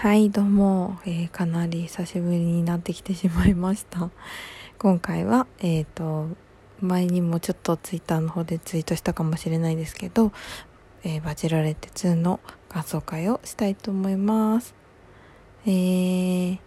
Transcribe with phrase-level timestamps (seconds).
[0.00, 4.08] はいどうも、えー、かなり久しぶりになってきてしまいました。
[4.78, 6.28] 今回はえっ、ー、と
[6.80, 10.32] 前にもちょっとツイッターの方でツイートしたかもしれないですけど、
[11.04, 12.40] えー、バチェラレッテ2の
[12.70, 14.74] 感想会をしたいと思います。
[15.66, 16.58] えー、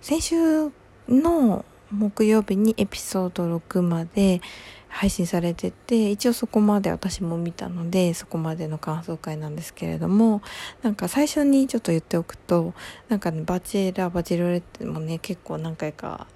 [0.00, 0.70] 先週
[1.08, 4.40] の木曜日にエピソード6まで
[4.88, 10.42] 配信されてて一応そこまで私も見たのでそこまでの感想会なんですけれども
[10.82, 12.74] なんか最初にちょっと言っておくと
[13.08, 16.26] なんかねバチェラーバチェロレッテもね結構何回か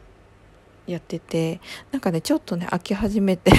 [0.87, 1.61] やってて
[1.93, 3.53] なんかねちょっとね飽き始めて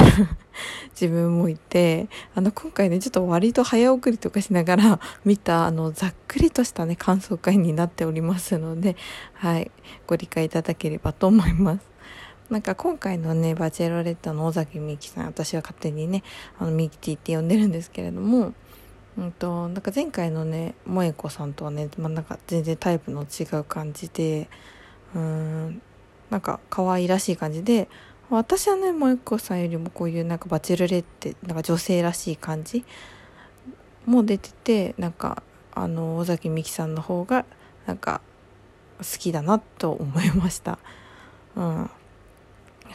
[1.00, 8.96] 自分もいてあの今回ねちょっと割と早送りとかしながら見たあのざっくりとしたね感想会になっておりますので
[9.34, 9.72] はい
[10.06, 11.93] ご理解いただければと思います。
[12.50, 16.24] なんか今回のねバチェロレットの尾崎美紀さん私は勝手にね
[16.60, 18.54] あのミキティって呼んでるんですけれども
[19.18, 24.50] うんとなんか前回のね萌子さんとはね、まあ、なんか全然タイプの違う感じで
[25.16, 25.82] うん
[26.30, 27.88] なんか可愛らしい感じで
[28.30, 32.84] 私はね萌子さんよりもこういうなんかバチェロレッテなんか女性らしい感じ
[34.06, 35.44] も出ててなんか
[35.76, 37.46] あの尾崎美紀さんの方が
[37.86, 38.22] なんか
[39.00, 40.80] 好きだなと思いました。
[41.56, 41.90] うん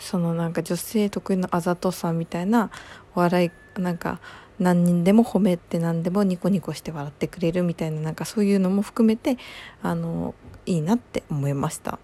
[0.01, 2.71] そのなんか女性得意のあざとさみたいな
[3.15, 4.21] 笑いなんか
[4.59, 9.39] 何人でも褒めて何でもニコニコして笑ってくれるみたいななんかそういうのも含めて
[9.83, 10.35] あの
[10.67, 11.99] いいなって思いました。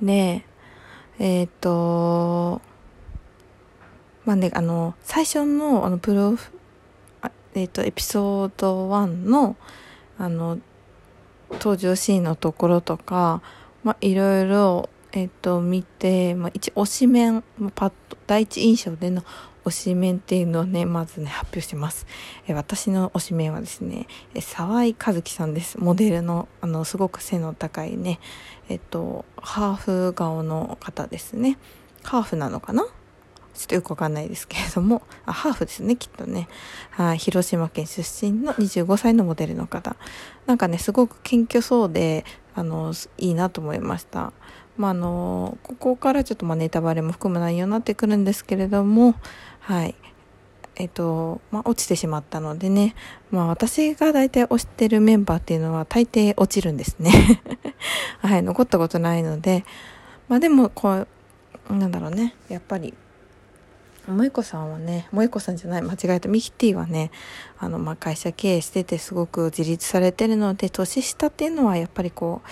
[0.00, 0.44] で
[1.18, 2.60] えっ、ー、と
[4.24, 6.36] まあねあの最初のあのプロ
[7.54, 9.56] えっ、ー、とエピソード1の
[10.18, 10.58] あの
[11.52, 13.42] 登場シーンのところとか
[13.82, 19.22] まあいろいろえっと、見て、まあ、一、推しメン、パッと、第一印象での
[19.64, 22.06] 推しメンっていうのをね、まずね、発表します。
[22.48, 25.78] え私の推しメンはですね、え沢井和樹さんです。
[25.78, 28.20] モデルの、あの、すごく背の高いね、
[28.70, 31.58] えっと、ハーフ顔の方ですね。
[32.02, 32.86] ハーフなのかな？
[33.62, 36.48] ちょっとよくわかんないですけれども、 あ、ハーフですね、きっとね。
[36.90, 39.94] はい、広島県出身の25歳のモデルの方。
[40.46, 42.24] なんかね、すごく謙虚そうで、
[42.56, 44.32] あの、いいなと思いました。
[44.76, 49.14] まあ、あのここからちょっとまあネタバレも含む内容になってくるんですけれども。
[49.60, 49.94] はい。
[50.76, 52.94] えっとまあ、落ちてしまったのでね、
[53.30, 57.42] まあ、私が大体推してるメンバーっていうのは大抵落ちるんですね。
[58.20, 59.64] はい残ったことないので。
[60.28, 61.06] まあでもこう
[61.70, 62.34] なんだろうね。
[62.48, 62.94] やっぱり
[64.06, 67.10] 萌子さんはね萌子さんじゃない間違えたミキティはね
[67.58, 72.48] あの、まあ、会社経営しててすごく自立されてるので年下っていうのはやっぱりこう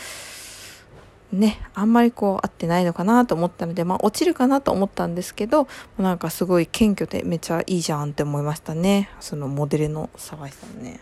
[1.33, 9.11] ね、あんまりこう合ってないのかなと思ったので、まあ落ちるかなと思ったんですけど、なんかすごい謙虚でめちゃいいじゃんって思いましたね。
[9.21, 11.01] そのモデルの沢井さんね。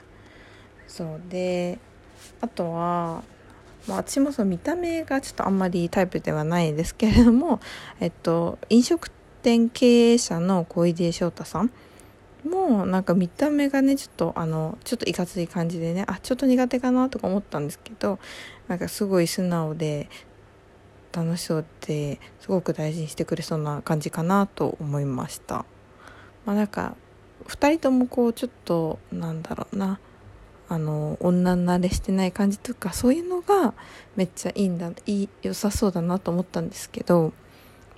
[0.87, 1.79] そうで、
[2.43, 3.23] あとは、
[3.87, 7.61] まあ私もその見た目がちょっとあんまりタイプではないですけれども、
[7.99, 9.11] えっと、飲食
[9.43, 11.71] 店経営者の小出翔太さん。
[12.45, 18.19] もなんか見た目がねちょっとあのちょっといかつい感じでねあちょっと苦手かなとか思ったんですけど
[18.69, 20.09] なんかすごい素直で
[21.13, 25.65] 楽しそうってすごく大事にしてくれそうな感じかなと思いました。
[26.47, 26.97] まあなんか
[27.47, 29.99] 2人ともこうちょっとなんだろうな
[30.69, 33.75] あの女慣れしてない感じとかそういうのが
[34.17, 37.33] めっちゃいいんだいい良さそうだなと思ったんですけど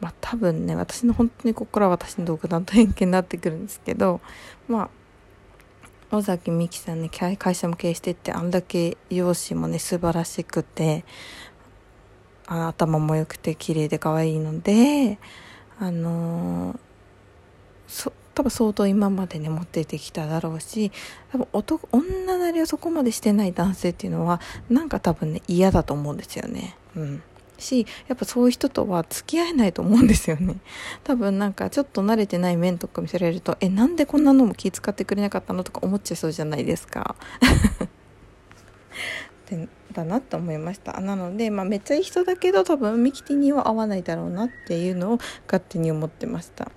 [0.00, 4.20] まあ多分ね私の本当にここから私の独断と偏見になってくるんですけど
[4.68, 4.90] ま
[6.12, 11.04] あ尾崎美紀さんね会社も経営してってあんだけ容姿もね素晴らしくて
[12.46, 15.18] あ頭も良くて綺麗で可愛いので
[15.78, 20.90] あのー、多分相当今までね持っててきただろうし
[21.30, 26.76] 多分男女なりをそこまでしてない男性っていうのはなんか多分ね嫌だと思うんですよね。
[26.96, 27.22] うん。
[27.60, 30.56] しやっぱそういう人とは付き合えないと思うんですよね。
[31.04, 37.16] 多分なんかちょっと慣れてない面とか見せられるとえなんでこんなのも気遣ってくれなかったのとか思っちゃいそうじゃないですか。
[39.48, 41.00] でだなと思いました。
[41.00, 46.70] なので、まあ、めっちゃいい人だけど多分ミキティには合わないだろうなっていうのを勝手に思ってました。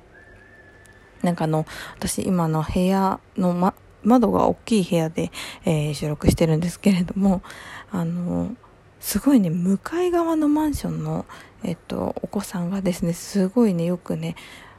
[1.22, 1.66] なんかあの
[1.96, 3.74] 私今の部屋の、ま、
[4.04, 5.32] 窓が大きい部屋で、
[5.66, 7.42] えー、収録してるんですけれども
[7.92, 8.56] あの
[9.04, 11.26] すごいね向かい側のマンションの、
[11.62, 14.36] えっと、お子さんがですねすごいねよくね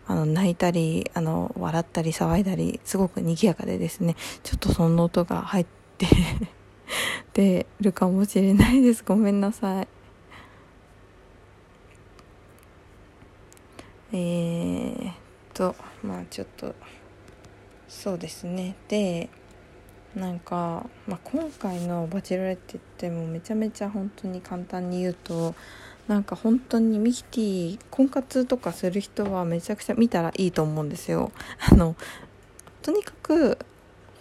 [0.07, 5.67] あの泣いたりあの笑ったり騒いだりすごく賑やかでですねちょっとその音が入っ
[5.99, 6.07] て
[7.35, 9.05] てるかもしれないです。
[9.07, 9.89] ごめんなさい。
[14.13, 15.15] えー、っ
[15.53, 16.75] とまあちょっと
[17.89, 18.75] そうですね。
[18.89, 19.29] で
[20.17, 25.55] なんか、まあ、今回の「バチェロレッテ」ってもめちゃめちゃ本当に簡単に言うと
[26.07, 31.33] なんか本当にミキティ婚活とかする人はめちゃくちゃ見たらいいと思うんですよ。
[31.71, 31.97] あの
[32.83, 33.59] とにかく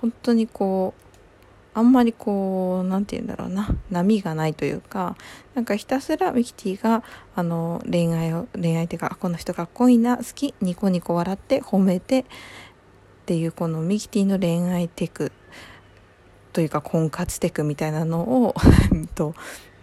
[0.02, 1.04] 本当にこう
[1.76, 5.16] あんまりこう何て言うんだろうな波がないというか
[5.56, 7.04] なんかひたすらミキティが
[7.36, 12.26] あの恋愛を恋愛っていうかこの人かっこいいな好きニコニコ笑って褒めてっ
[13.26, 15.32] ていうこのミキティの恋愛テク
[16.54, 18.56] というか婚活テクみたいなのを
[19.16, 19.34] と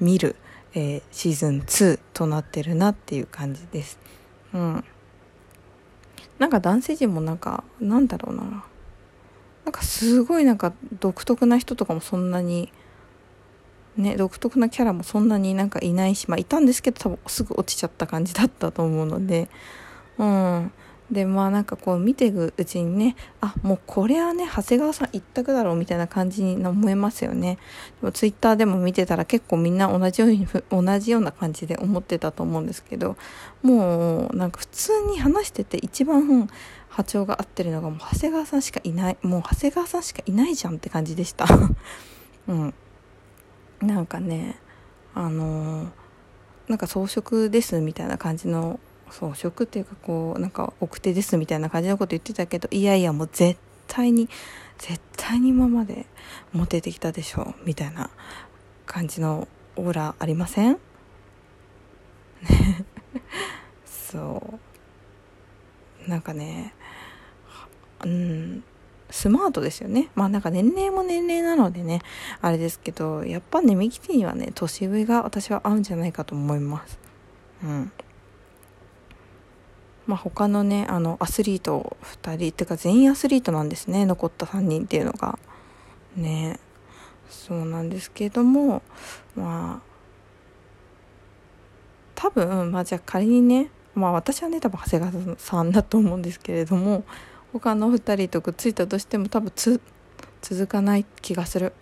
[0.00, 0.36] 見る、
[0.74, 3.98] えー、シーズン2となってるなっていう感じです。
[4.54, 4.84] うん。
[6.38, 8.64] なんか男性陣もなんかなんだろうな
[9.64, 12.72] なんかすごいなんか独特な人とかもそんなに
[13.96, 19.50] ね独特なキャラもそんなになんかいないしまあいたんですけど多分すぐ落ちちゃった感じだったと思うので
[20.18, 20.72] うん
[21.10, 27.58] でまあなんかこう見ていくうちにねあもうこれはね長谷川さん一択だろうみたいな感じに思えますよね。
[28.00, 33.16] でもツイッターでも見てたら結構みんな同じように同じような感じで思ってたと思うんですけど
[33.62, 36.48] もうなんか普通に話してて一番
[36.88, 41.46] 波長が合ってるのがもう長谷川さんしかいないもう長谷川さんしかいないじゃんって感じでした。
[42.46, 42.74] うん。
[43.80, 44.56] なんかね
[45.14, 45.88] あのー、
[46.68, 48.78] なんか装飾ですみたいな感じの
[49.12, 54.28] 装飾っていうかこうなんか奥手ですみたいな感じのこと言ってたけどいやいやもう絶対に
[54.78, 56.06] 絶対に今まで
[56.52, 58.10] モテてきたでしょみたいな
[58.86, 60.72] 感じのオーラありません？
[62.48, 62.84] ね
[63.84, 64.58] そ
[66.06, 66.74] うなんかね
[68.04, 68.64] うん
[69.10, 70.08] スマートですよね。
[70.14, 72.00] まあなんか年齢も年齢なのでね、
[72.40, 76.96] あれですけど、やっぱね、ミキティにはね、年上が私は合うんじゃないかと思います。
[77.64, 77.92] うん。
[80.10, 85.38] まあ、他のねあのアスリート2人っていうか全員アスリートなんですね残った3人っていうのが。
[86.16, 86.58] ね。
[87.28, 88.82] そうなんですけれども
[89.36, 89.90] まあ
[92.16, 97.04] 多分まあじゃあ仮にねまあ私はね多分長谷川さんだと思うんですけれども
[97.52, 99.80] 他の2人とくっついたとしても多分つ
[100.42, 101.72] 続かない気がする。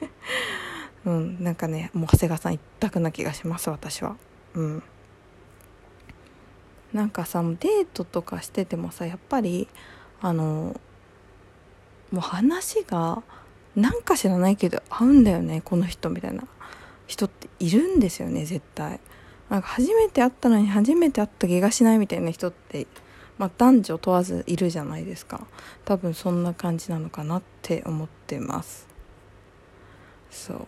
[1.06, 4.16] うんなんかねもう長谷川さん一択な気がします私は。
[4.52, 4.82] うん。
[6.96, 9.68] なんかさデートとかしててもさやっぱり
[10.22, 10.80] あの
[12.10, 13.22] もう話が
[13.74, 16.44] なんか知らないけど合うんだよねこの人みたいな
[17.06, 18.98] 人っているんですよね絶対。
[19.50, 22.86] なんか初めて会ったのに初めて会った気がしないみたいな人って
[23.38, 25.46] まあ、男女問わずいるじゃないですか。
[25.84, 28.88] 多分そんな感じなのかなって思ってます。
[30.30, 30.66] そう。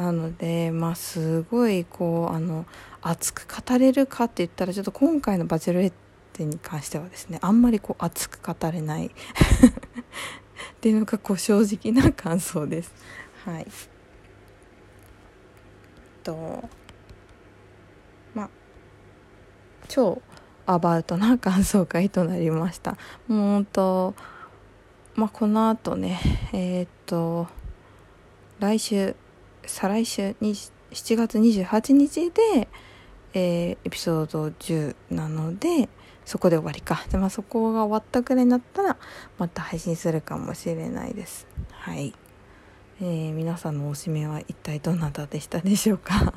[0.00, 2.64] なのでまあすごいこうあの
[3.02, 5.92] 熱く語れるかって言ったらちょっと今回の「バチェロレッ
[6.32, 9.12] テ」に関してはですね あんまりこう熱く語れない っ
[10.80, 12.94] ていうのがこう正直な感想です。
[13.44, 13.66] はい
[16.22, 16.68] と
[18.34, 18.50] まあ
[19.88, 20.22] 超
[20.64, 22.96] アバウトな感想会となりました。
[23.28, 24.14] もうと
[25.14, 26.18] まあこの後ね
[26.54, 27.48] えー、っと
[28.60, 29.14] 来週
[29.66, 32.68] 再来週に7月28日で
[33.32, 35.88] えー、エピソード10なので
[36.24, 37.04] そこで終わりか。
[37.10, 38.96] で、まあ、そこが終わったくらいになったら
[39.38, 41.46] また配信するかもしれないです。
[41.72, 42.14] はい、
[43.00, 46.34] えー、皆さんのおしめは一体どなたでしたでしょうか？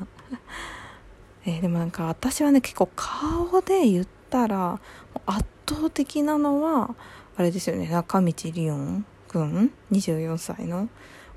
[1.46, 4.80] え、でもなんか私はね結構顔で言ったら
[5.26, 6.94] 圧倒的なのは
[7.36, 10.88] あれですよね中道リオンくん？24歳の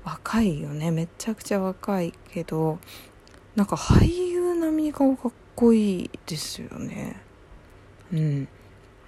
[0.08, 0.90] 若いよね。
[0.90, 2.78] めちゃくちゃ若いけど
[3.56, 7.20] なんか俳優並みに顔かっこいいですよね。
[8.12, 8.48] うん。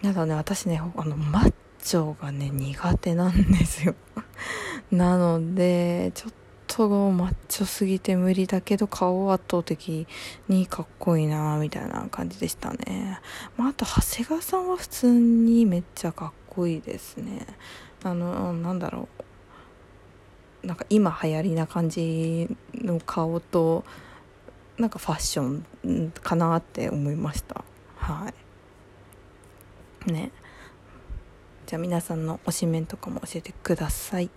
[0.02, 3.94] ただね私ねあのマッチョがね苦手なんですよ。
[4.92, 6.32] なのでちょっ
[6.66, 10.06] とマッチョすぎて無理だけど顔は圧倒的
[10.48, 13.20] にかっこいいなみたいな感じでしたね、
[13.56, 17.46] まあ、あと長谷川さんは普通にめっちゃかっこいいですね。
[18.04, 19.29] あのなんだろう。
[20.62, 23.84] なんか今流行りな感じの顔と
[24.78, 27.64] なんかファッションかなって思いました。
[27.96, 28.32] は
[30.06, 30.10] い。
[30.12, 30.32] ね。
[31.66, 34.30] じゃあ皆さんの推しメンとかも教えてください。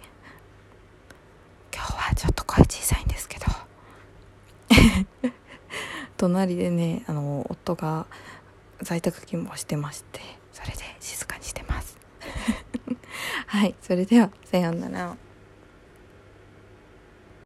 [1.74, 3.46] 今日はちょっと声小さいんですけど。
[6.18, 8.06] 隣でねあの夫が
[8.82, 11.98] 在宅勤務をしてましてそれで静かにしてます。
[13.48, 13.76] はい。
[13.82, 15.18] それではさようなら。